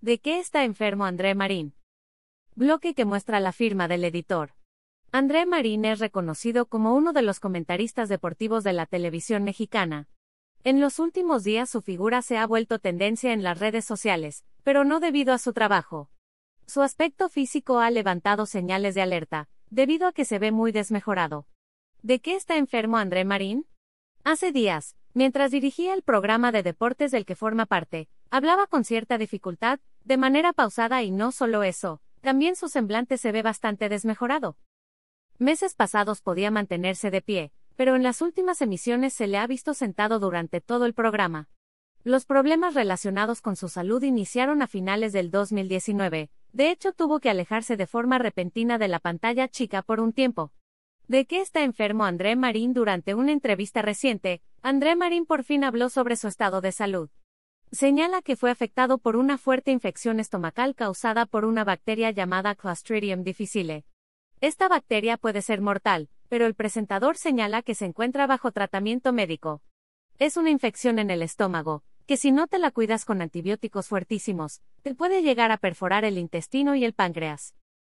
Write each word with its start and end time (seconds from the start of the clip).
¿De 0.00 0.20
qué 0.20 0.38
está 0.38 0.62
enfermo 0.62 1.06
André 1.06 1.34
Marín? 1.34 1.74
Bloque 2.54 2.94
que 2.94 3.04
muestra 3.04 3.40
la 3.40 3.50
firma 3.50 3.88
del 3.88 4.04
editor. 4.04 4.54
André 5.10 5.44
Marín 5.44 5.84
es 5.84 5.98
reconocido 5.98 6.66
como 6.66 6.94
uno 6.94 7.12
de 7.12 7.22
los 7.22 7.40
comentaristas 7.40 8.08
deportivos 8.08 8.62
de 8.62 8.74
la 8.74 8.86
televisión 8.86 9.42
mexicana. 9.42 10.08
En 10.62 10.80
los 10.80 11.00
últimos 11.00 11.42
días 11.42 11.68
su 11.68 11.82
figura 11.82 12.22
se 12.22 12.38
ha 12.38 12.46
vuelto 12.46 12.78
tendencia 12.78 13.32
en 13.32 13.42
las 13.42 13.58
redes 13.58 13.84
sociales, 13.84 14.44
pero 14.62 14.84
no 14.84 15.00
debido 15.00 15.32
a 15.34 15.38
su 15.38 15.52
trabajo. 15.52 16.10
Su 16.64 16.82
aspecto 16.82 17.28
físico 17.28 17.80
ha 17.80 17.90
levantado 17.90 18.46
señales 18.46 18.94
de 18.94 19.02
alerta, 19.02 19.48
debido 19.68 20.06
a 20.06 20.12
que 20.12 20.24
se 20.24 20.38
ve 20.38 20.52
muy 20.52 20.70
desmejorado. 20.70 21.48
¿De 22.02 22.20
qué 22.20 22.36
está 22.36 22.56
enfermo 22.56 22.98
André 22.98 23.24
Marín? 23.24 23.66
Hace 24.22 24.52
días, 24.52 24.94
mientras 25.12 25.50
dirigía 25.50 25.92
el 25.92 26.02
programa 26.02 26.52
de 26.52 26.62
deportes 26.62 27.10
del 27.10 27.26
que 27.26 27.34
forma 27.34 27.66
parte, 27.66 28.08
hablaba 28.30 28.66
con 28.66 28.84
cierta 28.84 29.18
dificultad, 29.18 29.80
de 30.04 30.16
manera 30.16 30.52
pausada 30.52 31.02
y 31.02 31.10
no 31.10 31.32
solo 31.32 31.62
eso, 31.62 32.00
también 32.20 32.56
su 32.56 32.68
semblante 32.68 33.18
se 33.18 33.32
ve 33.32 33.42
bastante 33.42 33.88
desmejorado. 33.88 34.56
Meses 35.38 35.74
pasados 35.74 36.20
podía 36.20 36.50
mantenerse 36.50 37.10
de 37.10 37.22
pie, 37.22 37.52
pero 37.76 37.94
en 37.94 38.02
las 38.02 38.22
últimas 38.22 38.60
emisiones 38.60 39.12
se 39.12 39.26
le 39.28 39.38
ha 39.38 39.46
visto 39.46 39.72
sentado 39.74 40.18
durante 40.18 40.60
todo 40.60 40.84
el 40.84 40.94
programa. 40.94 41.48
Los 42.02 42.24
problemas 42.24 42.74
relacionados 42.74 43.40
con 43.40 43.54
su 43.54 43.68
salud 43.68 44.02
iniciaron 44.02 44.62
a 44.62 44.66
finales 44.66 45.12
del 45.12 45.30
2019, 45.30 46.30
de 46.52 46.70
hecho 46.70 46.92
tuvo 46.92 47.20
que 47.20 47.30
alejarse 47.30 47.76
de 47.76 47.86
forma 47.86 48.18
repentina 48.18 48.78
de 48.78 48.88
la 48.88 48.98
pantalla 48.98 49.48
chica 49.48 49.82
por 49.82 50.00
un 50.00 50.12
tiempo. 50.12 50.52
¿De 51.06 51.26
qué 51.26 51.40
está 51.40 51.62
enfermo 51.62 52.04
André 52.04 52.36
Marín 52.36 52.74
durante 52.74 53.14
una 53.14 53.32
entrevista 53.32 53.80
reciente? 53.80 54.42
André 54.60 54.96
Marín 54.96 55.24
por 55.24 55.44
fin 55.44 55.64
habló 55.64 55.88
sobre 55.88 56.16
su 56.16 56.28
estado 56.28 56.60
de 56.60 56.72
salud. 56.72 57.10
Señala 57.70 58.22
que 58.22 58.36
fue 58.36 58.50
afectado 58.50 58.96
por 58.96 59.16
una 59.16 59.36
fuerte 59.36 59.70
infección 59.70 60.20
estomacal 60.20 60.74
causada 60.74 61.26
por 61.26 61.44
una 61.44 61.64
bacteria 61.64 62.10
llamada 62.10 62.54
Clostridium 62.54 63.24
difficile. 63.24 63.84
Esta 64.40 64.68
bacteria 64.68 65.18
puede 65.18 65.42
ser 65.42 65.60
mortal, 65.60 66.08
pero 66.30 66.46
el 66.46 66.54
presentador 66.54 67.18
señala 67.18 67.62
que 67.62 67.74
se 67.74 67.84
encuentra 67.84 68.26
bajo 68.26 68.52
tratamiento 68.52 69.12
médico. 69.12 69.60
Es 70.18 70.38
una 70.38 70.48
infección 70.48 70.98
en 70.98 71.10
el 71.10 71.20
estómago, 71.20 71.82
que 72.06 72.16
si 72.16 72.32
no 72.32 72.46
te 72.46 72.58
la 72.58 72.70
cuidas 72.70 73.04
con 73.04 73.20
antibióticos 73.20 73.88
fuertísimos, 73.88 74.62
te 74.82 74.94
puede 74.94 75.22
llegar 75.22 75.50
a 75.50 75.58
perforar 75.58 76.06
el 76.06 76.16
intestino 76.16 76.74
y 76.74 76.86
el 76.86 76.94
páncreas. 76.94 77.54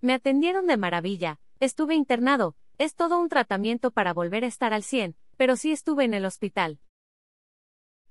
Me 0.00 0.14
atendieron 0.14 0.66
de 0.68 0.78
maravilla, 0.78 1.38
estuve 1.60 1.94
internado, 1.94 2.56
es 2.78 2.94
todo 2.94 3.20
un 3.20 3.28
tratamiento 3.28 3.90
para 3.90 4.14
volver 4.14 4.44
a 4.44 4.46
estar 4.46 4.72
al 4.72 4.84
100, 4.84 5.16
pero 5.36 5.56
sí 5.56 5.70
estuve 5.70 6.04
en 6.04 6.14
el 6.14 6.24
hospital. 6.24 6.80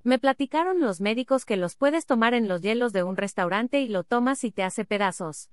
Me 0.03 0.17
platicaron 0.17 0.80
los 0.80 1.02
médicos 1.02 1.44
que 1.44 1.58
los 1.58 1.75
puedes 1.75 2.05
tomar 2.05 2.33
en 2.33 2.47
los 2.47 2.61
hielos 2.61 2.94
de 2.94 3.03
un 3.03 3.17
restaurante 3.17 3.81
y 3.81 3.89
lo 3.89 4.03
tomas 4.03 4.45
y 4.45 4.52
te 4.52 4.64
hace 4.64 4.86
pedazos. 4.86 5.50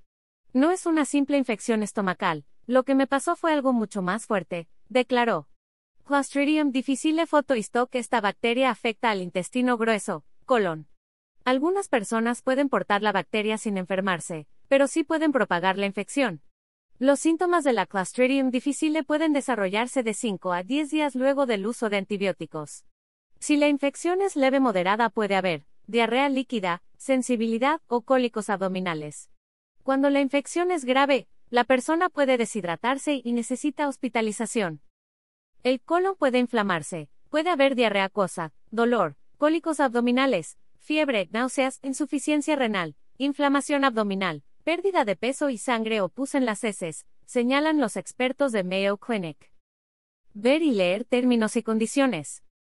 No 0.53 0.71
es 0.71 0.85
una 0.85 1.03
simple 1.03 1.37
infección 1.37 1.83
estomacal, 1.83 2.45
lo 2.65 2.83
que 2.83 2.95
me 2.95 3.07
pasó 3.07 3.35
fue 3.35 3.51
algo 3.51 3.73
mucho 3.73 4.01
más 4.01 4.25
fuerte, 4.25 4.69
declaró. 4.87 5.49
Clostridium 6.05 6.71
difficile 6.71 7.27
photohisto 7.27 7.87
que 7.87 7.99
esta 7.99 8.21
bacteria 8.21 8.69
afecta 8.69 9.09
al 9.09 9.21
intestino 9.21 9.77
grueso, 9.77 10.23
colon. 10.45 10.87
Algunas 11.43 11.89
personas 11.89 12.41
pueden 12.41 12.69
portar 12.69 13.01
la 13.01 13.11
bacteria 13.11 13.57
sin 13.57 13.77
enfermarse, 13.77 14.47
pero 14.69 14.87
sí 14.87 15.03
pueden 15.03 15.33
propagar 15.33 15.77
la 15.77 15.85
infección. 15.85 16.41
Los 16.99 17.19
síntomas 17.19 17.65
de 17.65 17.73
la 17.73 17.85
Clostridium 17.85 18.49
difficile 18.49 19.03
pueden 19.03 19.33
desarrollarse 19.33 20.03
de 20.03 20.13
5 20.13 20.53
a 20.53 20.63
10 20.63 20.89
días 20.89 21.15
luego 21.15 21.45
del 21.45 21.67
uso 21.67 21.89
de 21.89 21.97
antibióticos. 21.97 22.85
Si 23.39 23.57
la 23.57 23.67
infección 23.67 24.21
es 24.21 24.35
leve 24.35 24.59
moderada 24.59 25.09
puede 25.09 25.35
haber 25.35 25.65
diarrea 25.87 26.27
líquida, 26.27 26.83
sensibilidad 26.97 27.81
o 27.87 28.01
cólicos 28.01 28.49
abdominales. 28.49 29.29
Cuando 29.83 30.09
la 30.09 30.19
infección 30.19 30.69
es 30.69 30.83
grave, 30.83 31.27
la 31.49 31.63
persona 31.63 32.09
puede 32.09 32.37
deshidratarse 32.37 33.21
y 33.23 33.31
necesita 33.31 33.87
hospitalización. 33.87 34.81
El 35.63 35.79
colon 35.79 36.15
puede 36.17 36.39
inflamarse, 36.39 37.09
puede 37.29 37.49
haber 37.49 37.75
diarrea 37.75 38.05
acuosa, 38.05 38.53
dolor, 38.69 39.15
cólicos 39.37 39.79
abdominales, 39.79 40.57
fiebre, 40.77 41.29
náuseas, 41.31 41.79
insuficiencia 41.83 42.57
renal, 42.57 42.95
inflamación 43.17 43.85
abdominal, 43.85 44.43
pérdida 44.65 45.05
de 45.05 45.15
peso 45.15 45.49
y 45.49 45.57
sangre 45.57 46.01
o 46.01 46.09
pus 46.09 46.35
en 46.35 46.45
las 46.45 46.65
heces, 46.65 47.05
señalan 47.25 47.79
los 47.79 47.95
expertos 47.95 48.51
de 48.51 48.65
Mayo 48.65 48.97
Clinic. 48.97 49.51
Ver 50.33 50.61
y 50.61 50.71
leer 50.71 51.05
términos 51.05 51.55
y 51.55 51.63
condiciones. 51.63 52.43